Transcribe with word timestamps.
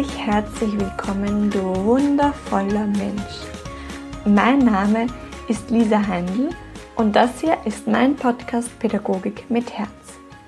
Herzlich, 0.00 0.26
herzlich 0.26 0.80
willkommen, 0.80 1.50
du 1.50 1.60
wundervoller 1.84 2.86
Mensch. 2.86 3.34
Mein 4.24 4.60
Name 4.60 5.08
ist 5.46 5.68
Lisa 5.68 6.06
Heindl 6.06 6.48
und 6.96 7.14
das 7.14 7.38
hier 7.42 7.58
ist 7.66 7.86
mein 7.86 8.16
Podcast 8.16 8.78
Pädagogik 8.78 9.50
mit 9.50 9.70
Herz. 9.76 9.90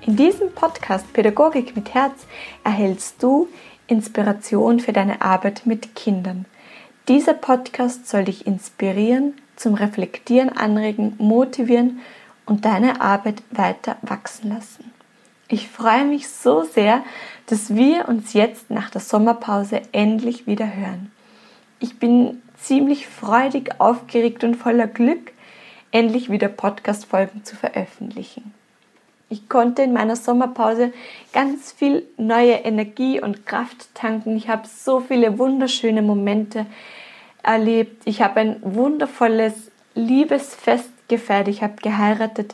In 0.01 0.15
diesem 0.15 0.51
Podcast 0.53 1.13
Pädagogik 1.13 1.75
mit 1.75 1.93
Herz 1.93 2.25
erhältst 2.63 3.21
du 3.21 3.47
Inspiration 3.85 4.79
für 4.79 4.91
deine 4.91 5.21
Arbeit 5.21 5.67
mit 5.67 5.95
Kindern. 5.95 6.45
Dieser 7.07 7.35
Podcast 7.35 8.09
soll 8.09 8.23
dich 8.23 8.47
inspirieren, 8.47 9.35
zum 9.55 9.75
Reflektieren 9.75 10.49
anregen, 10.49 11.13
motivieren 11.19 11.99
und 12.47 12.65
deine 12.65 13.01
Arbeit 13.01 13.43
weiter 13.51 13.97
wachsen 14.01 14.49
lassen. 14.49 14.91
Ich 15.47 15.69
freue 15.69 16.05
mich 16.05 16.27
so 16.27 16.63
sehr, 16.63 17.03
dass 17.47 17.75
wir 17.75 18.07
uns 18.07 18.33
jetzt 18.33 18.69
nach 18.69 18.89
der 18.89 19.01
Sommerpause 19.01 19.81
endlich 19.91 20.47
wieder 20.47 20.75
hören. 20.75 21.11
Ich 21.79 21.99
bin 21.99 22.41
ziemlich 22.57 23.07
freudig, 23.07 23.79
aufgeregt 23.79 24.43
und 24.43 24.55
voller 24.55 24.87
Glück, 24.87 25.33
endlich 25.91 26.29
wieder 26.29 26.47
Podcast-Folgen 26.47 27.43
zu 27.43 27.55
veröffentlichen. 27.55 28.53
Ich 29.29 29.49
konnte 29.49 29.81
in 29.81 29.93
meiner 29.93 30.15
Sommerpause 30.15 30.93
ganz 31.33 31.71
viel 31.71 32.03
neue 32.17 32.53
Energie 32.53 33.19
und 33.19 33.45
Kraft 33.45 33.93
tanken. 33.95 34.37
Ich 34.37 34.47
habe 34.47 34.67
so 34.67 34.99
viele 34.99 35.39
wunderschöne 35.39 36.03
Momente 36.03 36.67
erlebt. 37.41 38.03
Ich 38.05 38.21
habe 38.21 38.39
ein 38.39 38.57
wundervolles 38.61 39.71
Liebesfest 39.95 40.91
gefeiert. 41.07 41.47
Ich 41.47 41.63
habe 41.63 41.75
geheiratet. 41.81 42.53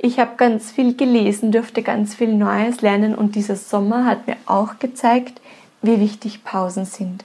Ich 0.00 0.20
habe 0.20 0.36
ganz 0.36 0.70
viel 0.70 0.94
gelesen, 0.94 1.50
durfte 1.50 1.82
ganz 1.82 2.14
viel 2.14 2.32
Neues 2.32 2.82
lernen 2.82 3.16
und 3.16 3.34
dieser 3.34 3.56
Sommer 3.56 4.04
hat 4.04 4.28
mir 4.28 4.36
auch 4.46 4.78
gezeigt, 4.78 5.40
wie 5.82 5.98
wichtig 5.98 6.44
Pausen 6.44 6.84
sind. 6.84 7.24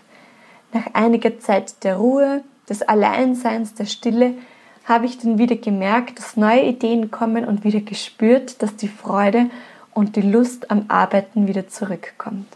Nach 0.73 0.87
einiger 0.93 1.39
Zeit 1.39 1.83
der 1.83 1.97
Ruhe, 1.97 2.43
des 2.67 2.81
Alleinseins, 2.81 3.75
der 3.75 3.85
Stille, 3.85 4.33
habe 4.85 5.05
ich 5.05 5.19
dann 5.19 5.37
wieder 5.37 5.55
gemerkt, 5.55 6.17
dass 6.17 6.35
neue 6.35 6.63
Ideen 6.63 7.11
kommen 7.11 7.45
und 7.45 7.63
wieder 7.63 7.79
gespürt, 7.79 8.61
dass 8.63 8.75
die 8.75 8.87
Freude 8.87 9.51
und 9.93 10.15
die 10.15 10.21
Lust 10.21 10.71
am 10.71 10.85
Arbeiten 10.87 11.47
wieder 11.47 11.67
zurückkommt. 11.67 12.47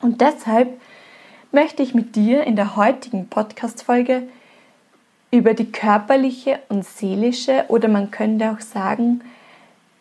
Und 0.00 0.20
deshalb 0.20 0.80
möchte 1.50 1.82
ich 1.82 1.94
mit 1.94 2.14
dir 2.14 2.44
in 2.44 2.54
der 2.54 2.76
heutigen 2.76 3.28
Podcast-Folge 3.28 4.22
über 5.30 5.54
die 5.54 5.70
körperliche 5.70 6.58
und 6.68 6.84
seelische 6.84 7.64
oder 7.68 7.88
man 7.88 8.10
könnte 8.10 8.50
auch 8.50 8.60
sagen, 8.60 9.22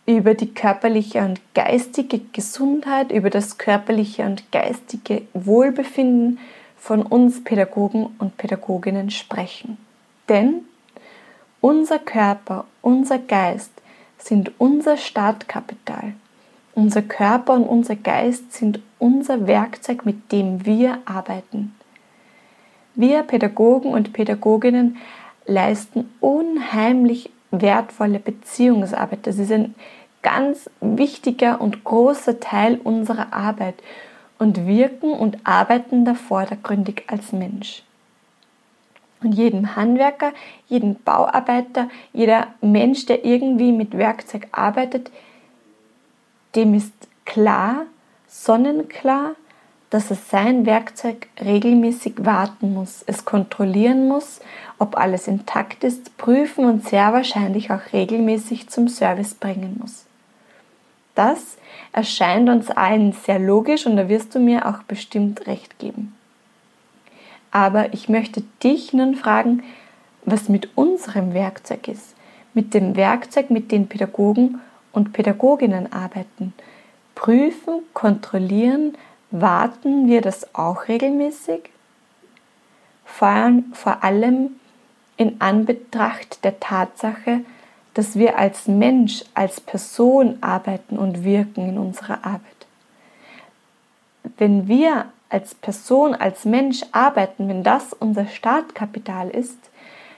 über 0.05 0.33
die 0.33 0.51
körperliche 0.51 1.19
und 1.19 1.39
geistige 1.53 2.19
Gesundheit, 2.33 3.11
über 3.11 3.29
das 3.29 3.59
körperliche 3.59 4.23
und 4.25 4.51
geistige 4.51 5.21
Wohlbefinden 5.33 6.39
von 6.77 7.03
uns 7.03 7.43
Pädagogen 7.43 8.07
und 8.17 8.37
Pädagoginnen 8.37 9.11
sprechen. 9.11 9.77
Denn 10.27 10.61
unser 11.61 11.99
Körper, 11.99 12.65
unser 12.81 13.19
Geist 13.19 13.71
sind 14.17 14.51
unser 14.57 14.97
Startkapital. 14.97 16.13
Unser 16.73 17.01
Körper 17.01 17.53
und 17.53 17.65
unser 17.65 17.95
Geist 17.95 18.53
sind 18.53 18.79
unser 18.97 19.47
Werkzeug, 19.47 20.05
mit 20.05 20.31
dem 20.31 20.65
wir 20.65 20.99
arbeiten. 21.05 21.75
Wir 22.99 23.23
Pädagogen 23.23 23.93
und 23.93 24.11
Pädagoginnen 24.11 24.97
leisten 25.45 26.11
unheimlich 26.19 27.29
wertvolle 27.49 28.19
Beziehungsarbeit. 28.19 29.19
Das 29.25 29.37
ist 29.37 29.53
ein 29.53 29.73
ganz 30.21 30.69
wichtiger 30.81 31.61
und 31.61 31.85
großer 31.85 32.41
Teil 32.41 32.77
unserer 32.83 33.31
Arbeit 33.31 33.75
und 34.37 34.67
wirken 34.67 35.13
und 35.13 35.37
arbeiten 35.45 36.03
da 36.03 36.13
vordergründig 36.13 37.03
als 37.07 37.31
Mensch. 37.31 37.83
Und 39.23 39.31
jedem 39.31 39.77
Handwerker, 39.77 40.33
jedem 40.67 40.95
Bauarbeiter, 40.95 41.87
jeder 42.11 42.47
Mensch, 42.59 43.05
der 43.05 43.23
irgendwie 43.23 43.71
mit 43.71 43.97
Werkzeug 43.97 44.49
arbeitet, 44.51 45.09
dem 46.53 46.73
ist 46.73 46.91
klar, 47.23 47.85
sonnenklar, 48.27 49.35
dass 49.89 50.11
er 50.11 50.17
sein 50.17 50.65
Werkzeug 50.65 51.27
regelmäßig 51.43 52.13
warten 52.19 52.73
muss, 52.73 53.03
es 53.07 53.25
kontrollieren 53.25 54.07
muss, 54.07 54.39
ob 54.77 54.97
alles 54.97 55.27
intakt 55.27 55.83
ist, 55.83 56.15
prüfen 56.17 56.65
und 56.65 56.87
sehr 56.87 57.11
wahrscheinlich 57.11 57.71
auch 57.71 57.81
regelmäßig 57.91 58.69
zum 58.69 58.87
Service 58.87 59.33
bringen 59.33 59.77
muss. 59.79 60.05
Das 61.15 61.57
erscheint 61.91 62.49
uns 62.49 62.69
allen 62.69 63.13
sehr 63.13 63.39
logisch 63.39 63.85
und 63.85 63.97
da 63.97 64.07
wirst 64.09 64.35
du 64.35 64.39
mir 64.39 64.67
auch 64.67 64.83
bestimmt 64.83 65.47
recht 65.47 65.79
geben. 65.79 66.15
Aber 67.51 67.93
ich 67.93 68.09
möchte 68.09 68.43
dich 68.63 68.93
nun 68.93 69.15
fragen, 69.15 69.63
was 70.23 70.49
mit 70.49 70.69
unserem 70.77 71.33
Werkzeug 71.33 71.87
ist, 71.87 72.15
mit 72.53 72.75
dem 72.75 72.95
Werkzeug, 72.95 73.49
mit 73.49 73.71
dem 73.71 73.87
Pädagogen 73.87 74.59
und 74.91 75.13
Pädagoginnen 75.13 75.91
arbeiten. 75.91 76.53
Prüfen, 77.15 77.81
kontrollieren, 77.93 78.93
warten 79.31 80.07
wir 80.07 80.21
das 80.21 80.55
auch 80.55 80.87
regelmäßig? 80.87 81.69
Vor, 83.05 84.03
allem 84.03 84.59
in 85.17 85.41
Anbetracht 85.41 86.43
der 86.43 86.59
Tatsache, 86.59 87.41
dass 87.93 88.15
wir 88.15 88.37
als 88.37 88.67
Mensch, 88.67 89.23
als 89.33 89.59
Person 89.59 90.37
arbeiten 90.41 90.97
und 90.97 91.23
wirken 91.23 91.69
in 91.69 91.77
unserer 91.77 92.23
Arbeit. 92.23 92.41
Wenn 94.37 94.67
wir 94.67 95.05
als 95.29 95.53
Person, 95.55 96.15
als 96.15 96.45
Mensch 96.45 96.83
arbeiten, 96.91 97.49
wenn 97.49 97.63
das 97.63 97.93
unser 97.93 98.27
Startkapital 98.27 99.29
ist, 99.29 99.57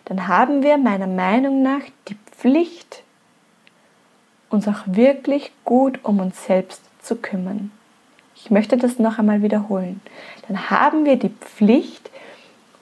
dann 0.06 0.28
haben 0.28 0.64
wir 0.64 0.78
meiner 0.78 1.08
Meinung 1.08 1.64
nach 1.64 1.82
die 2.08 2.18
Pflicht, 2.32 3.04
uns 4.50 4.68
auch 4.68 4.84
wirklich 4.86 5.52
gut 5.64 6.00
um 6.04 6.20
uns 6.20 6.46
selbst 6.46 6.82
zu 7.02 7.16
kümmern. 7.16 7.72
Ich 8.44 8.50
möchte 8.50 8.76
das 8.76 8.98
noch 8.98 9.20
einmal 9.20 9.44
wiederholen. 9.44 10.02
Dann 10.48 10.70
haben 10.70 11.06
wir 11.06 11.16
die 11.16 11.30
Pflicht, 11.30 12.10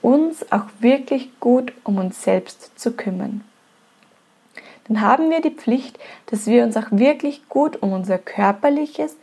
uns 0.02 0.50
auch 0.52 0.66
wirklich 0.80 1.30
gut 1.42 1.74
um 1.84 1.98
uns 1.98 2.24
selbst 2.24 2.80
zu 2.80 2.94
kümmern. 2.94 3.44
Dann 4.88 5.02
haben 5.02 5.30
wir 5.30 5.42
die 5.42 5.52
Pflicht, 5.52 6.00
dass 6.28 6.48
wir 6.48 6.64
uns 6.64 6.78
auch 6.78 6.88
wirklich 6.92 7.48
gut 7.50 7.82
um 7.84 7.92
unser 7.92 8.18
körperliches 8.18 9.18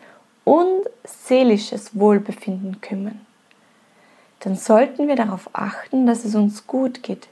und 0.44 0.84
seelisches 1.04 1.98
Wohlbefinden 1.98 2.80
kümmern. 2.82 3.24
Dann 4.40 4.54
sollten 4.54 5.08
wir 5.08 5.16
darauf 5.16 5.48
achten, 5.54 6.06
dass 6.06 6.24
es 6.24 6.34
uns 6.34 6.66
gut 6.66 7.02
geht. 7.02 7.26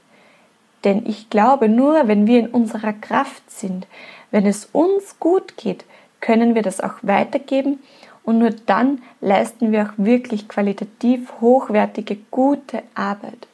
Denn 0.83 1.05
ich 1.05 1.29
glaube, 1.29 1.69
nur 1.69 2.07
wenn 2.07 2.27
wir 2.27 2.39
in 2.39 2.47
unserer 2.47 2.93
Kraft 2.93 3.49
sind, 3.49 3.87
wenn 4.31 4.45
es 4.45 4.65
uns 4.65 5.19
gut 5.19 5.55
geht, 5.55 5.85
können 6.19 6.55
wir 6.55 6.63
das 6.63 6.81
auch 6.81 6.95
weitergeben 7.03 7.79
und 8.25 8.39
nur 8.39 8.49
dann 8.49 9.01
leisten 9.21 9.71
wir 9.71 9.83
auch 9.83 9.93
wirklich 9.97 10.47
qualitativ 10.47 11.31
hochwertige, 11.39 12.17
gute 12.31 12.83
Arbeit. 12.95 13.47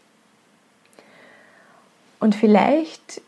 Und 2.20 2.36
vielleicht 2.36 3.22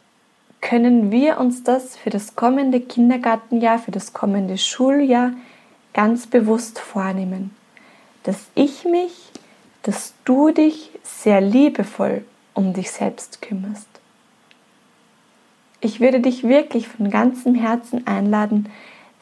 können 0.61 1.11
wir 1.11 1.39
uns 1.39 1.63
das 1.63 1.97
für 1.97 2.09
das 2.09 2.35
kommende 2.35 2.79
Kindergartenjahr, 2.79 3.79
für 3.79 3.91
das 3.91 4.13
kommende 4.13 4.57
Schuljahr 4.57 5.33
ganz 5.93 6.27
bewusst 6.27 6.79
vornehmen, 6.79 7.51
dass 8.23 8.45
ich 8.55 8.85
mich, 8.85 9.31
dass 9.81 10.13
du 10.23 10.51
dich 10.51 10.91
sehr 11.03 11.41
liebevoll 11.41 12.23
um 12.53 12.73
dich 12.73 12.91
selbst 12.91 13.41
kümmerst. 13.41 13.87
Ich 15.81 15.99
würde 15.99 16.21
dich 16.21 16.43
wirklich 16.43 16.87
von 16.87 17.09
ganzem 17.09 17.55
Herzen 17.55 18.07
einladen, 18.07 18.69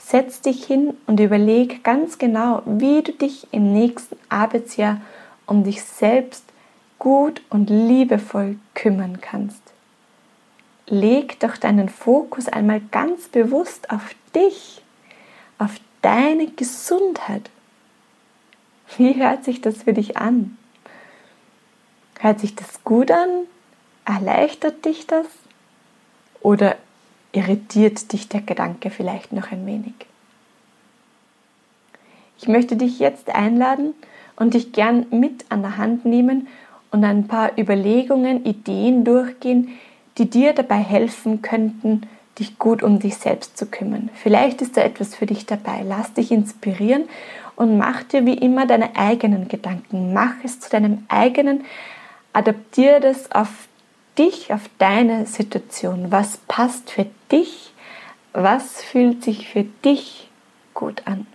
Setz 0.03 0.41
dich 0.41 0.65
hin 0.65 0.97
und 1.07 1.19
überleg 1.19 1.83
ganz 1.83 2.17
genau, 2.17 2.63
wie 2.65 3.01
du 3.01 3.13
dich 3.13 3.47
im 3.51 3.71
nächsten 3.71 4.17
Arbeitsjahr 4.29 4.99
um 5.45 5.63
dich 5.63 5.83
selbst 5.83 6.43
gut 6.99 7.41
und 7.49 7.69
liebevoll 7.69 8.57
kümmern 8.73 9.19
kannst. 9.21 9.61
Leg 10.87 11.39
doch 11.39 11.55
deinen 11.55 11.87
Fokus 11.87 12.47
einmal 12.49 12.81
ganz 12.91 13.29
bewusst 13.29 13.89
auf 13.89 14.13
dich, 14.35 14.81
auf 15.57 15.79
deine 16.01 16.47
Gesundheit. 16.47 17.49
Wie 18.97 19.15
hört 19.15 19.45
sich 19.45 19.61
das 19.61 19.83
für 19.83 19.93
dich 19.93 20.17
an? 20.17 20.57
Hört 22.19 22.39
sich 22.39 22.55
das 22.55 22.83
gut 22.83 23.11
an? 23.11 23.29
Erleichtert 24.03 24.83
dich 24.83 25.07
das? 25.07 25.27
Oder 26.41 26.75
irritiert 27.33 28.11
dich 28.11 28.27
der 28.27 28.41
Gedanke 28.41 28.89
vielleicht 28.89 29.33
noch 29.33 29.51
ein 29.51 29.65
wenig. 29.65 29.93
Ich 32.37 32.47
möchte 32.47 32.75
dich 32.75 32.99
jetzt 32.99 33.29
einladen 33.29 33.93
und 34.35 34.53
dich 34.55 34.71
gern 34.73 35.05
mit 35.11 35.45
an 35.49 35.61
der 35.61 35.77
Hand 35.77 36.05
nehmen 36.05 36.47
und 36.89 37.03
ein 37.03 37.27
paar 37.27 37.57
Überlegungen, 37.57 38.45
Ideen 38.45 39.03
durchgehen, 39.03 39.69
die 40.17 40.29
dir 40.29 40.53
dabei 40.53 40.77
helfen 40.77 41.41
könnten, 41.41 42.01
dich 42.39 42.57
gut 42.57 42.83
um 42.83 42.99
dich 42.99 43.17
selbst 43.17 43.57
zu 43.57 43.65
kümmern. 43.65 44.09
Vielleicht 44.15 44.61
ist 44.61 44.75
da 44.75 44.81
etwas 44.81 45.15
für 45.15 45.25
dich 45.25 45.45
dabei. 45.45 45.83
Lass 45.85 46.13
dich 46.13 46.31
inspirieren 46.31 47.03
und 47.55 47.77
mach 47.77 48.03
dir 48.03 48.25
wie 48.25 48.37
immer 48.37 48.65
deine 48.65 48.95
eigenen 48.95 49.47
Gedanken. 49.47 50.13
Mach 50.13 50.33
es 50.43 50.59
zu 50.59 50.69
deinem 50.69 51.05
eigenen, 51.07 51.63
adaptiere 52.33 52.99
das 52.99 53.31
auf 53.31 53.67
dich, 54.17 54.51
auf 54.53 54.69
deine 54.79 55.25
Situation. 55.25 56.07
Was 56.09 56.37
passt 56.47 56.91
für 56.91 57.05
dich? 57.31 57.73
Was 58.33 58.81
fühlt 58.81 59.23
sich 59.23 59.49
für 59.49 59.63
dich 59.63 60.29
gut 60.73 61.03
an? 61.05 61.27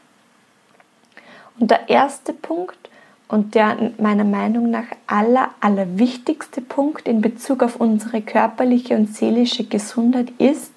Und 1.58 1.70
der 1.70 1.88
erste 1.88 2.32
Punkt 2.32 2.90
und 3.28 3.54
der 3.54 3.92
meiner 3.98 4.24
Meinung 4.24 4.70
nach 4.70 4.86
aller, 5.06 5.50
aller 5.60 5.98
wichtigste 5.98 6.60
Punkt 6.60 7.08
in 7.08 7.20
Bezug 7.20 7.62
auf 7.62 7.76
unsere 7.76 8.22
körperliche 8.22 8.94
und 8.94 9.14
seelische 9.14 9.64
Gesundheit 9.64 10.30
ist, 10.38 10.72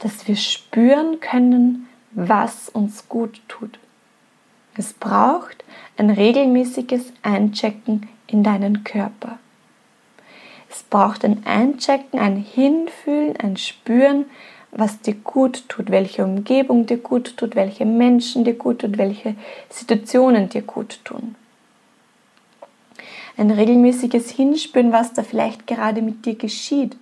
dass 0.00 0.26
wir 0.26 0.36
spüren 0.36 1.20
können, 1.20 1.88
was 2.12 2.68
uns 2.68 3.08
gut 3.08 3.40
tut. 3.48 3.78
Es 4.76 4.92
braucht 4.92 5.64
ein 5.96 6.10
regelmäßiges 6.10 7.12
Einchecken 7.22 8.08
in 8.26 8.42
deinen 8.42 8.84
Körper. 8.84 9.38
Es 10.76 10.82
braucht 10.82 11.24
ein 11.24 11.46
Einchecken, 11.46 12.20
ein 12.20 12.36
Hinfühlen, 12.36 13.34
ein 13.38 13.56
Spüren, 13.56 14.26
was 14.72 15.00
dir 15.00 15.14
gut 15.14 15.66
tut, 15.70 15.90
welche 15.90 16.22
Umgebung 16.22 16.84
dir 16.84 16.98
gut 16.98 17.38
tut, 17.38 17.56
welche 17.56 17.86
Menschen 17.86 18.44
dir 18.44 18.52
gut 18.52 18.80
tut, 18.80 18.98
welche 18.98 19.36
Situationen 19.70 20.50
dir 20.50 20.60
gut 20.60 21.00
tun. 21.02 21.34
Ein 23.38 23.50
regelmäßiges 23.50 24.28
Hinspüren, 24.28 24.92
was 24.92 25.14
da 25.14 25.22
vielleicht 25.22 25.66
gerade 25.66 26.02
mit 26.02 26.26
dir 26.26 26.34
geschieht. 26.34 26.94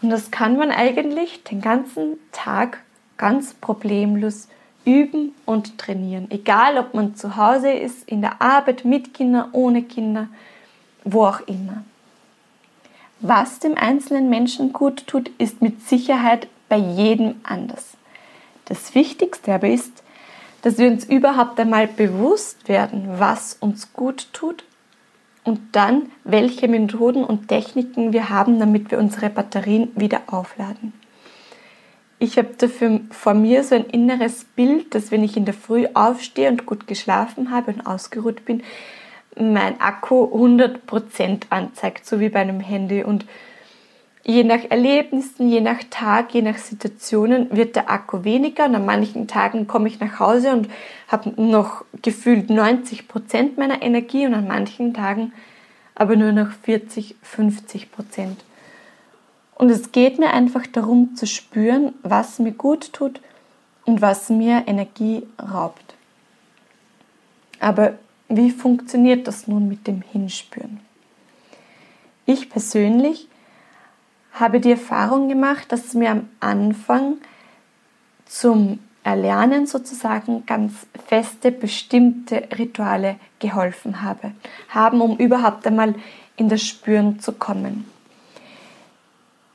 Und 0.00 0.08
das 0.08 0.30
kann 0.30 0.56
man 0.56 0.70
eigentlich 0.70 1.44
den 1.44 1.60
ganzen 1.60 2.16
Tag 2.32 2.80
ganz 3.18 3.52
problemlos 3.52 4.48
üben 4.86 5.34
und 5.44 5.76
trainieren. 5.76 6.30
Egal, 6.30 6.78
ob 6.78 6.94
man 6.94 7.14
zu 7.14 7.36
Hause 7.36 7.72
ist, 7.72 8.08
in 8.08 8.22
der 8.22 8.40
Arbeit, 8.40 8.86
mit 8.86 9.12
Kindern, 9.12 9.50
ohne 9.52 9.82
Kinder, 9.82 10.28
wo 11.04 11.26
auch 11.26 11.40
immer. 11.40 11.84
Was 13.20 13.58
dem 13.58 13.76
einzelnen 13.76 14.30
Menschen 14.30 14.72
gut 14.72 15.06
tut, 15.06 15.30
ist 15.38 15.60
mit 15.60 15.86
Sicherheit 15.86 16.48
bei 16.68 16.76
jedem 16.76 17.36
anders. 17.42 17.96
Das 18.64 18.94
Wichtigste 18.94 19.52
aber 19.52 19.68
ist, 19.68 20.02
dass 20.62 20.78
wir 20.78 20.88
uns 20.90 21.04
überhaupt 21.04 21.58
einmal 21.60 21.86
bewusst 21.86 22.68
werden, 22.68 23.08
was 23.18 23.56
uns 23.60 23.92
gut 23.92 24.28
tut 24.32 24.64
und 25.44 25.60
dann, 25.72 26.10
welche 26.24 26.68
Methoden 26.68 27.24
und 27.24 27.48
Techniken 27.48 28.12
wir 28.12 28.28
haben, 28.28 28.58
damit 28.58 28.90
wir 28.90 28.98
unsere 28.98 29.30
Batterien 29.30 29.90
wieder 29.96 30.22
aufladen. 30.26 30.92
Ich 32.18 32.36
habe 32.36 32.50
dafür 32.58 33.00
vor 33.10 33.32
mir 33.32 33.64
so 33.64 33.74
ein 33.74 33.86
inneres 33.86 34.44
Bild, 34.44 34.94
dass 34.94 35.10
wenn 35.10 35.24
ich 35.24 35.38
in 35.38 35.46
der 35.46 35.54
Früh 35.54 35.86
aufstehe 35.94 36.50
und 36.50 36.66
gut 36.66 36.86
geschlafen 36.86 37.50
habe 37.50 37.72
und 37.72 37.86
ausgeruht 37.86 38.44
bin, 38.44 38.62
mein 39.36 39.80
Akku 39.80 40.24
100% 40.24 41.42
anzeigt, 41.50 42.06
so 42.06 42.20
wie 42.20 42.28
bei 42.28 42.40
einem 42.40 42.60
Handy. 42.60 43.04
Und 43.04 43.26
je 44.24 44.44
nach 44.44 44.70
Erlebnissen, 44.70 45.48
je 45.48 45.60
nach 45.60 45.78
Tag, 45.90 46.34
je 46.34 46.42
nach 46.42 46.58
Situationen 46.58 47.48
wird 47.50 47.76
der 47.76 47.90
Akku 47.90 48.24
weniger. 48.24 48.66
Und 48.66 48.74
an 48.74 48.86
manchen 48.86 49.28
Tagen 49.28 49.66
komme 49.66 49.88
ich 49.88 50.00
nach 50.00 50.18
Hause 50.18 50.52
und 50.52 50.68
habe 51.08 51.40
noch 51.40 51.84
gefühlt 52.02 52.50
90% 52.50 53.58
meiner 53.58 53.82
Energie 53.82 54.26
und 54.26 54.34
an 54.34 54.48
manchen 54.48 54.94
Tagen 54.94 55.32
aber 56.00 56.16
nur 56.16 56.32
noch 56.32 56.50
40, 56.50 57.14
50 57.20 57.92
Prozent. 57.92 58.42
Und 59.54 59.68
es 59.68 59.92
geht 59.92 60.18
mir 60.18 60.32
einfach 60.32 60.66
darum 60.66 61.14
zu 61.14 61.26
spüren, 61.26 61.92
was 62.02 62.38
mir 62.38 62.52
gut 62.52 62.94
tut 62.94 63.20
und 63.84 64.00
was 64.00 64.30
mir 64.30 64.64
Energie 64.66 65.24
raubt. 65.38 65.94
Aber 67.60 67.98
wie 68.30 68.50
funktioniert 68.50 69.26
das 69.26 69.48
nun 69.48 69.68
mit 69.68 69.86
dem 69.86 70.02
Hinspüren? 70.02 70.80
Ich 72.26 72.48
persönlich 72.48 73.28
habe 74.32 74.60
die 74.60 74.70
Erfahrung 74.70 75.28
gemacht, 75.28 75.72
dass 75.72 75.86
es 75.86 75.94
mir 75.94 76.10
am 76.10 76.28
Anfang 76.38 77.18
zum 78.26 78.78
Erlernen 79.02 79.66
sozusagen 79.66 80.46
ganz 80.46 80.86
feste, 81.08 81.50
bestimmte 81.50 82.48
Rituale 82.56 83.16
geholfen 83.40 84.02
habe, 84.02 84.32
haben, 84.68 85.00
um 85.00 85.16
überhaupt 85.16 85.66
einmal 85.66 85.94
in 86.36 86.48
das 86.48 86.62
Spüren 86.62 87.18
zu 87.18 87.32
kommen. 87.32 87.90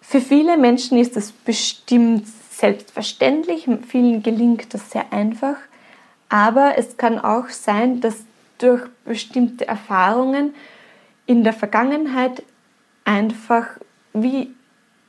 Für 0.01 0.19
viele 0.19 0.57
Menschen 0.57 0.97
ist 0.97 1.15
das 1.15 1.31
bestimmt 1.31 2.27
selbstverständlich, 2.51 3.67
vielen 3.87 4.21
gelingt 4.21 4.73
das 4.73 4.91
sehr 4.91 5.13
einfach, 5.13 5.55
aber 6.27 6.77
es 6.77 6.97
kann 6.97 7.19
auch 7.19 7.49
sein, 7.49 8.01
dass 8.01 8.25
durch 8.57 8.83
bestimmte 9.03 9.67
Erfahrungen 9.67 10.53
in 11.25 11.43
der 11.43 11.53
Vergangenheit 11.53 12.43
einfach 13.03 13.67
wie, 14.13 14.53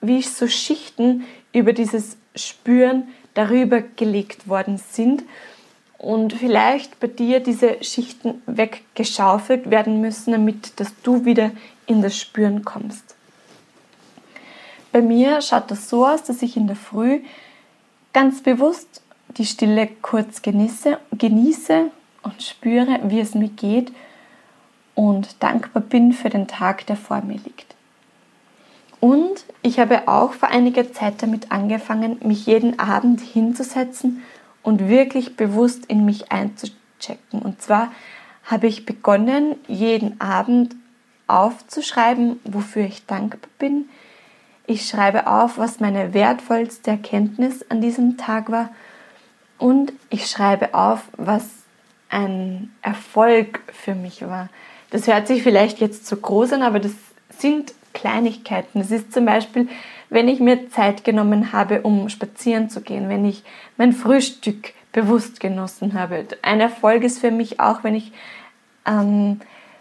wie 0.00 0.22
so 0.22 0.48
Schichten 0.48 1.24
über 1.52 1.72
dieses 1.72 2.16
Spüren 2.34 3.08
darüber 3.34 3.80
gelegt 3.80 4.48
worden 4.48 4.78
sind 4.78 5.22
und 5.98 6.32
vielleicht 6.34 7.00
bei 7.00 7.06
dir 7.06 7.40
diese 7.40 7.82
Schichten 7.82 8.42
weggeschaufelt 8.46 9.70
werden 9.70 10.00
müssen, 10.00 10.32
damit 10.32 10.78
dass 10.80 10.92
du 11.02 11.24
wieder 11.24 11.50
in 11.86 12.02
das 12.02 12.16
Spüren 12.18 12.64
kommst. 12.64 13.14
Bei 14.92 15.02
mir 15.02 15.40
schaut 15.42 15.70
das 15.70 15.88
so 15.88 16.06
aus, 16.06 16.22
dass 16.22 16.42
ich 16.42 16.56
in 16.56 16.66
der 16.66 16.76
Früh 16.76 17.20
ganz 18.12 18.42
bewusst 18.42 19.02
die 19.36 19.44
Stille 19.44 19.88
kurz 20.00 20.40
genieße, 20.40 20.98
genieße 21.12 21.90
und 22.26 22.42
spüre, 22.42 23.00
wie 23.04 23.20
es 23.20 23.34
mir 23.34 23.48
geht 23.48 23.92
und 24.94 25.42
dankbar 25.42 25.82
bin 25.82 26.12
für 26.12 26.28
den 26.28 26.48
Tag, 26.48 26.86
der 26.86 26.96
vor 26.96 27.22
mir 27.22 27.38
liegt. 27.38 27.74
Und 29.00 29.44
ich 29.62 29.78
habe 29.78 30.08
auch 30.08 30.32
vor 30.32 30.48
einiger 30.48 30.92
Zeit 30.92 31.22
damit 31.22 31.52
angefangen, 31.52 32.18
mich 32.24 32.46
jeden 32.46 32.78
Abend 32.78 33.20
hinzusetzen 33.20 34.22
und 34.62 34.88
wirklich 34.88 35.36
bewusst 35.36 35.86
in 35.86 36.04
mich 36.04 36.32
einzuchecken. 36.32 37.40
Und 37.42 37.62
zwar 37.62 37.92
habe 38.44 38.66
ich 38.66 38.86
begonnen, 38.86 39.54
jeden 39.68 40.20
Abend 40.20 40.74
aufzuschreiben, 41.28 42.40
wofür 42.44 42.84
ich 42.84 43.06
dankbar 43.06 43.50
bin, 43.58 43.88
ich 44.66 44.88
schreibe 44.88 45.28
auf, 45.28 45.58
was 45.58 45.78
meine 45.78 46.12
wertvollste 46.12 46.90
Erkenntnis 46.90 47.64
an 47.68 47.80
diesem 47.80 48.16
Tag 48.16 48.50
war 48.50 48.70
und 49.58 49.92
ich 50.10 50.26
schreibe 50.26 50.74
auf, 50.74 51.04
was 51.16 51.55
ein 52.08 52.72
Erfolg 52.82 53.60
für 53.72 53.94
mich 53.94 54.22
war. 54.22 54.48
Das 54.90 55.06
hört 55.06 55.26
sich 55.26 55.42
vielleicht 55.42 55.80
jetzt 55.80 56.06
zu 56.06 56.16
groß 56.16 56.52
an, 56.54 56.62
aber 56.62 56.78
das 56.78 56.92
sind 57.30 57.74
Kleinigkeiten. 57.92 58.78
Das 58.78 58.90
ist 58.90 59.12
zum 59.12 59.24
Beispiel, 59.24 59.68
wenn 60.10 60.28
ich 60.28 60.40
mir 60.40 60.70
Zeit 60.70 61.04
genommen 61.04 61.52
habe, 61.52 61.82
um 61.82 62.08
spazieren 62.08 62.70
zu 62.70 62.80
gehen, 62.80 63.08
wenn 63.08 63.24
ich 63.24 63.42
mein 63.76 63.92
Frühstück 63.92 64.72
bewusst 64.92 65.40
genossen 65.40 65.94
habe. 65.94 66.26
Ein 66.42 66.60
Erfolg 66.60 67.02
ist 67.02 67.18
für 67.18 67.30
mich 67.30 67.60
auch, 67.60 67.84
wenn 67.84 67.94
ich 67.94 68.12
ähm, 68.86 69.40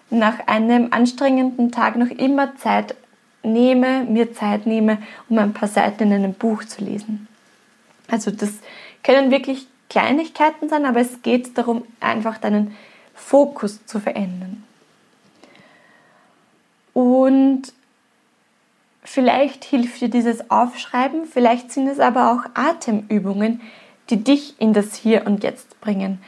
nach 0.10 0.48
einem 0.48 0.88
anstrengenden 0.91 1.72
Tag 1.72 1.96
noch 1.96 2.10
immer 2.10 2.55
Zeit 2.58 2.96
nehme, 3.44 4.03
mir 4.03 4.34
Zeit 4.34 4.65
nehme, 4.65 4.98
um 5.29 5.38
ein 5.38 5.53
paar 5.53 5.70
Seiten 5.70 6.03
in 6.03 6.13
einem 6.13 6.34
Buch 6.34 6.63
zu 6.63 6.84
lesen. 6.84 7.27
Also 8.10 8.32
das 8.32 8.51
können 9.03 9.32
wirklich 9.32 9.67
Kleinigkeiten 9.89 10.70
sein, 10.70 10.86
aber 10.86 11.00
es 11.00 11.22
geht 11.22 11.58
darum, 11.58 11.84
einfach 12.00 12.38
deinen 12.38 12.75
Fokus 13.13 13.86
zu 13.86 14.00
verändern. 14.00 14.63
Und 16.94 17.74
vielleicht 19.04 19.63
hilft 19.65 20.01
dir 20.01 20.10
dieses 20.10 20.50
Aufschreiben, 20.50 21.25
vielleicht 21.25 21.72
sind 21.72 21.88
es 21.88 22.00
aber 22.00 22.32
auch 22.32 22.46
Atemübungen, 22.54 23.62
die 24.10 24.24
dich 24.24 24.60
in 24.60 24.74
das 24.74 24.96
Hier 24.96 25.25
und 25.25 25.44
Jetzt 25.44 25.80
bringen, 25.82 26.22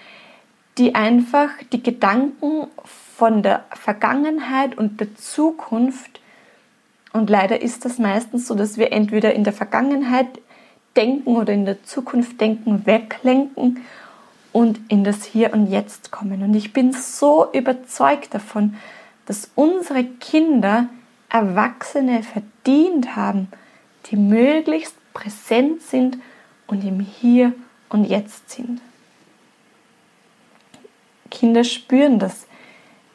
die 0.78 0.96
einfach 0.96 1.50
die 1.72 1.82
Gedanken 1.82 2.68
von 3.16 3.44
der 3.44 3.66
Vergangenheit 3.72 4.78
und 4.78 5.00
der 5.00 5.16
Zukunft 5.16 6.20
und 7.18 7.30
leider 7.30 7.62
ist 7.62 7.84
das 7.84 7.98
meistens 7.98 8.48
so, 8.48 8.54
dass 8.54 8.78
wir 8.78 8.92
entweder 8.92 9.34
in 9.34 9.44
der 9.44 9.54
Vergangenheit 9.54 10.28
denken 10.98 11.36
oder 11.38 11.54
in 11.54 11.66
der 11.66 11.84
Zukunft 11.84 12.42
denken, 12.42 12.86
weglenken 12.86 13.86
und 14.52 14.80
in 14.90 15.04
das 15.04 15.24
Hier 15.24 15.54
und 15.54 15.68
Jetzt 15.68 16.12
kommen. 16.12 16.42
Und 16.42 16.56
ich 16.56 16.74
bin 16.74 16.92
so 16.92 17.52
überzeugt 17.54 18.34
davon, 18.34 18.76
dass 19.28 19.52
unsere 19.56 20.04
Kinder 20.04 20.90
Erwachsene 21.30 22.24
verdient 22.24 23.16
haben, 23.16 23.50
die 24.08 24.16
möglichst 24.16 24.96
präsent 25.14 25.82
sind 25.82 26.18
und 26.68 26.84
im 26.84 27.00
Hier 27.02 27.54
und 27.90 28.06
Jetzt 28.06 28.50
sind. 28.50 28.82
Kinder 31.30 31.64
spüren 31.64 32.20
das, 32.20 32.48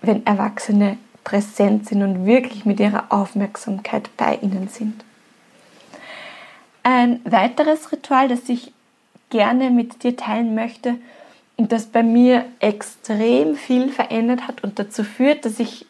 wenn 0.03 0.27
Erwachsene 0.27 0.99
präsent 1.25 1.89
sind 1.89 2.03
und 2.03 2.27
wirklich 2.27 2.65
mit 2.65 2.81
ihrer 2.81 3.07
Aufmerksamkeit 3.11 4.11
bei 4.17 4.37
ihnen 4.37 4.69
sind. 4.69 5.03
Ein 6.83 7.21
weiteres 7.25 7.93
Ritual, 7.93 8.29
das 8.29 8.49
ich 8.49 8.73
gerne 9.31 9.71
mit 9.71 10.03
dir 10.03 10.17
teilen 10.17 10.55
möchte, 10.55 10.97
und 11.57 11.71
das 11.71 11.87
bei 11.87 12.03
mir 12.03 12.47
extrem 12.61 13.57
viel 13.57 13.91
verändert 13.91 14.49
hat 14.49 14.65
und 14.65 14.79
dazu 14.79 15.05
führt, 15.05 15.45
dass 15.45 15.61
ich 15.61 15.87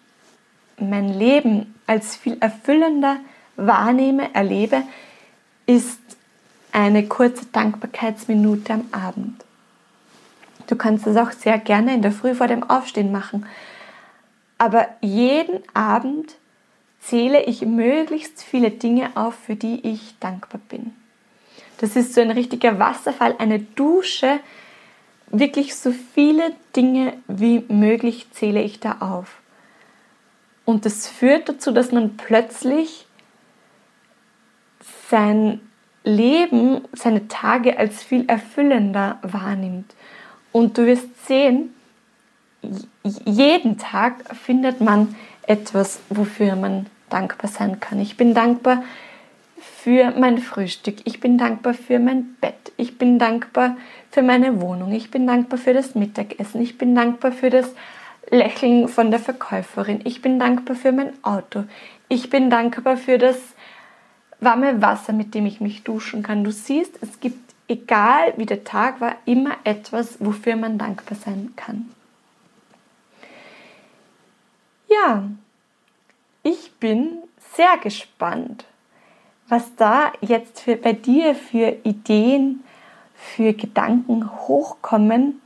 mein 0.79 1.09
Leben 1.09 1.75
als 1.87 2.17
viel 2.17 2.37
erfüllender 2.41 3.17
wahrnehme, 3.57 4.35
erlebe, 4.35 4.83
ist 5.67 6.01
eine 6.73 7.07
kurze 7.07 7.47
Dankbarkeitsminute 7.47 8.73
am 8.73 8.85
Abend. 8.93 9.45
Du 10.67 10.77
kannst 10.77 11.07
das 11.07 11.17
auch 11.17 11.33
sehr 11.33 11.59
gerne 11.59 11.95
in 11.95 12.03
der 12.03 12.13
Früh 12.13 12.35
vor 12.35 12.49
dem 12.49 12.69
Aufstehen 12.69 13.13
machen. 13.13 13.47
Aber 14.59 14.89
jeden 15.01 15.61
Abend 15.75 16.35
zähle 17.03 17.43
ich 17.45 17.63
möglichst 17.63 18.43
viele 18.43 18.71
Dinge 18.71 19.11
auf, 19.17 19.35
für 19.35 19.57
die 19.57 19.87
ich 19.87 20.15
dankbar 20.21 20.61
bin. 20.69 20.95
Das 21.79 21.97
ist 21.97 22.15
so 22.15 22.21
ein 22.21 22.31
richtiger 22.31 22.79
Wasserfall, 22.79 23.35
eine 23.39 23.59
Dusche. 23.59 24.39
Wirklich 25.27 25.75
so 25.75 25.93
viele 26.15 26.55
Dinge 26.77 27.15
wie 27.27 27.65
möglich 27.69 28.29
zähle 28.31 28.63
ich 28.63 28.79
da 28.79 28.99
auf. 29.01 29.41
Und 30.65 30.87
das 30.87 31.09
führt 31.09 31.49
dazu, 31.49 31.73
dass 31.73 31.91
man 31.91 32.17
plötzlich 32.17 33.07
sein 35.11 35.61
Leben, 36.05 36.83
seine 36.93 37.27
Tage 37.29 37.79
als 37.79 38.03
viel 38.03 38.27
erfüllender 38.29 39.19
wahrnimmt. 39.23 39.95
Und 40.53 40.79
du 40.79 40.87
wirst 40.87 41.27
sehen, 41.27 41.75
jeden 43.03 43.79
Tag 43.79 44.37
findet 44.37 44.81
man 44.81 45.17
etwas, 45.47 46.01
wofür 46.09 46.57
man 46.57 46.87
dankbar 47.09 47.51
sein 47.51 47.81
kann. 47.81 48.01
Ich 48.01 48.17
bin 48.17 48.35
dankbar 48.35 48.83
für 49.83 50.13
mein 50.19 50.39
Frühstück. 50.39 50.97
Ich 51.05 51.21
bin 51.21 51.39
dankbar 51.39 51.75
für 51.75 51.99
mein 51.99 52.37
Bett. 52.41 52.73
Ich 52.77 52.99
bin 52.99 53.19
dankbar 53.19 53.77
für 54.11 54.23
meine 54.23 54.61
Wohnung. 54.61 54.93
Ich 54.93 55.11
bin 55.11 55.27
dankbar 55.27 55.59
für 55.59 55.75
das 55.75 55.95
Mittagessen. 55.95 56.63
Ich 56.63 56.79
bin 56.79 56.95
dankbar 56.95 57.33
für 57.33 57.51
das 57.51 57.71
Lächeln 58.31 58.89
von 58.89 59.11
der 59.11 59.21
Verkäuferin. 59.21 60.01
Ich 60.05 60.23
bin 60.23 60.39
dankbar 60.39 60.77
für 60.77 60.93
mein 60.93 61.13
Auto. 61.23 61.65
Ich 62.09 62.31
bin 62.31 62.51
dankbar 62.51 62.97
für 62.97 63.19
das 63.19 63.37
warme 64.41 64.83
Wasser, 64.83 65.13
mit 65.13 65.35
dem 65.35 65.47
ich 65.47 65.61
mich 65.61 65.83
duschen 65.83 66.23
kann. 66.23 66.45
Du 66.45 66.51
siehst, 66.51 66.99
es 67.01 67.21
gibt, 67.21 67.55
egal 67.69 68.35
wie 68.37 68.47
der 68.47 68.65
Tag 68.65 69.01
war, 69.01 69.17
immer 69.25 69.57
etwas, 69.65 70.17
wofür 70.19 70.57
man 70.57 70.79
dankbar 70.79 71.17
sein 71.17 71.53
kann. 71.57 71.91
Ja, 74.93 75.25
ich 76.43 76.73
bin 76.81 77.19
sehr 77.55 77.79
gespannt, 77.83 78.65
was 79.49 79.75
da 79.77 80.13
jetzt 80.21 80.61
für, 80.61 80.77
bei 80.77 80.93
dir 80.93 81.35
für 81.35 81.77
Ideen, 81.85 82.65
für 83.15 83.53
Gedanken 83.53 84.31
hochkommen. 84.49 85.41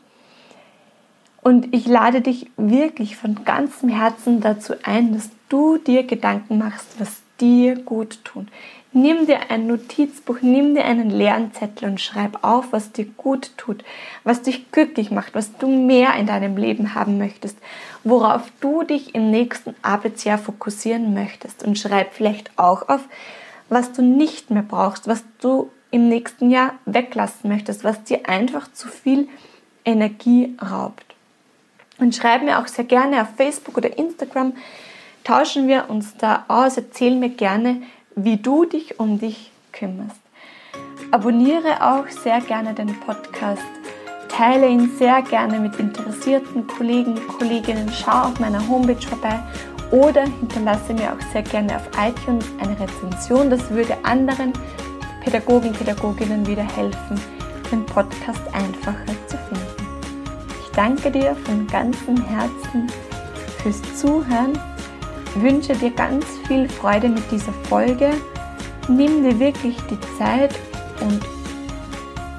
Und 1.43 1.73
ich 1.75 1.87
lade 1.87 2.23
dich 2.23 2.51
wirklich 2.57 3.17
von 3.17 3.45
ganzem 3.45 3.89
Herzen 3.89 4.41
dazu 4.41 4.75
ein, 4.83 5.13
dass 5.13 5.31
du 5.49 5.79
dir 5.79 6.05
Gedanken 6.05 6.59
machst, 6.59 6.99
was 6.99 7.23
dir 7.41 7.77
gut 7.77 8.25
tut. 8.25 8.47
Nimm 8.93 9.27
dir 9.27 9.51
ein 9.51 9.67
Notizbuch, 9.67 10.39
nimm 10.41 10.75
dir 10.75 10.87
einen 10.87 11.11
leeren 11.11 11.53
Zettel 11.53 11.91
und 11.91 12.01
schreib 12.01 12.43
auf, 12.43 12.73
was 12.73 12.93
dir 12.93 13.05
gut 13.05 13.51
tut, 13.59 13.85
was 14.25 14.43
dich 14.43 14.73
glücklich 14.73 15.11
macht, 15.11 15.35
was 15.35 15.55
du 15.59 15.69
mehr 15.69 16.15
in 16.15 16.27
deinem 16.27 16.57
Leben 16.57 16.95
haben 16.95 17.19
möchtest, 17.19 17.59
worauf 18.05 18.43
du 18.61 18.85
dich 18.85 19.15
im 19.15 19.31
nächsten 19.31 19.75
Arbeitsjahr 19.83 20.39
fokussieren 20.39 21.13
möchtest. 21.13 21.63
Und 21.63 21.79
schreib 21.79 22.15
vielleicht 22.15 22.51
auch 22.59 22.89
auf, 22.89 23.03
was 23.69 23.93
du 23.93 24.03
nicht 24.03 24.51
mehr 24.51 24.63
brauchst, 24.63 25.09
was 25.09 25.25
du 25.41 25.71
im 25.91 26.09
nächsten 26.09 26.51
Jahr 26.51 26.75
weglassen 26.87 27.51
möchtest, 27.51 27.85
was 27.85 28.03
dir 28.05 28.29
einfach 28.29 28.73
zu 28.73 28.89
viel 28.89 29.29
Energie 29.85 30.57
raubt. 30.61 31.05
Und 31.99 32.15
schreib 32.15 32.43
mir 32.43 32.59
auch 32.59 32.67
sehr 32.67 32.85
gerne 32.85 33.23
auf 33.23 33.29
Facebook 33.37 33.77
oder 33.77 33.97
Instagram, 33.99 34.55
tauschen 35.27 35.67
wir 35.67 35.91
uns 35.91 36.17
da 36.17 36.45
aus, 36.47 36.77
erzähl 36.77 37.17
mir 37.17 37.31
gerne, 37.31 37.83
wie 38.15 38.37
du 38.37 38.65
dich 38.65 39.01
um 39.01 39.19
dich 39.19 39.51
kümmerst. 39.73 40.21
Abonniere 41.11 41.83
auch 41.83 42.07
sehr 42.09 42.41
gerne 42.41 42.75
den 42.75 42.95
Podcast, 43.01 43.63
teile 44.29 44.69
ihn 44.69 44.89
sehr 44.99 45.23
gerne 45.23 45.59
mit 45.59 45.77
interessierten 45.81 46.69
Kollegen, 46.69 47.17
Kolleginnen, 47.39 47.91
schau 47.93 48.29
auf 48.29 48.39
meiner 48.39 48.67
Homepage 48.69 49.05
vorbei 49.05 49.41
oder 49.91 50.23
hinterlasse 50.23 50.95
mir 50.95 51.13
auch 51.13 51.33
sehr 51.33 51.43
gerne 51.43 51.75
auf 51.75 51.89
iTunes 51.99 52.47
eine 52.61 52.79
Rezension. 52.79 53.51
Das 53.51 53.69
würde 53.71 53.97
anderen 54.05 54.53
Pädagogen, 55.25 55.73
Pädagoginnen 55.73 56.47
wieder 56.47 56.65
helfen, 56.77 57.21
den 57.73 57.85
Podcast 57.85 58.43
einfacher 58.53 59.07
zu 59.27 59.37
finden. 59.37 59.89
Ich 60.61 60.77
danke 60.77 61.11
dir 61.11 61.35
von 61.45 61.67
ganzem 61.67 62.17
Herzen 62.27 62.87
fürs 63.61 63.83
Zuhören 64.01 64.57
wünsche 65.43 65.75
dir 65.75 65.91
ganz 65.91 66.25
viel 66.47 66.69
Freude 66.69 67.09
mit 67.09 67.31
dieser 67.31 67.53
Folge. 67.69 68.11
Nimm 68.89 69.23
dir 69.23 69.39
wirklich 69.39 69.77
die 69.91 69.99
Zeit 70.19 70.55
und 71.01 71.21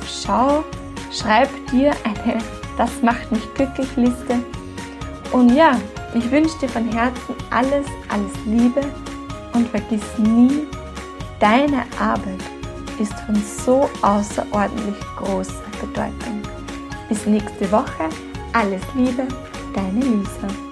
schau, 0.06 0.64
schreib 1.12 1.50
dir 1.72 1.92
eine 2.04 2.40
Das 2.78 3.02
macht 3.02 3.32
mich 3.32 3.42
glücklich 3.56 3.96
Liste. 3.96 4.40
Und 5.32 5.56
ja, 5.56 5.80
ich 6.14 6.30
wünsche 6.32 6.58
dir 6.60 6.70
von 6.70 6.88
Herzen 6.92 7.36
alles, 7.50 7.88
alles 8.10 8.32
Liebe 8.46 8.82
und 9.54 9.68
vergiss 9.70 10.18
nie, 10.18 10.68
deine 11.40 11.84
Arbeit 12.00 12.44
ist 13.00 13.14
von 13.26 13.36
so 13.36 13.90
außerordentlich 14.02 14.96
großer 15.18 15.64
Bedeutung. 15.82 16.42
Bis 17.10 17.26
nächste 17.26 17.72
Woche. 17.72 18.10
Alles 18.54 18.82
Liebe, 18.96 19.28
deine 19.74 20.00
Lisa. 20.00 20.67